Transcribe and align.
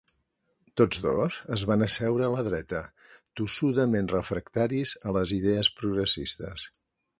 Tots 0.81 1.01
dos 1.01 1.35
es 1.55 1.63
van 1.71 1.85
asseure 1.87 2.25
a 2.29 2.29
la 2.37 2.45
dreta, 2.47 2.81
tossudament 3.41 4.11
refractaris 4.15 4.97
a 5.11 5.17
les 5.21 5.37
idees 5.39 5.73
progressistes. 5.83 6.69